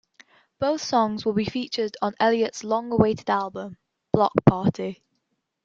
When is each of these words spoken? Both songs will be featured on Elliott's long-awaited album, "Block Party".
Both 0.57 0.81
songs 0.81 1.25
will 1.25 1.33
be 1.33 1.45
featured 1.45 1.95
on 2.01 2.15
Elliott's 2.19 2.63
long-awaited 2.63 3.29
album, 3.29 3.77
"Block 4.11 4.33
Party". 4.47 5.03